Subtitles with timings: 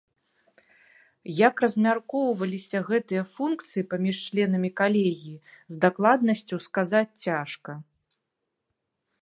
[1.47, 5.35] Як размяркоўваліся гэтыя функцыі паміж членамі калегіі,
[5.75, 7.71] з дакладнасцю сказаць цяжка.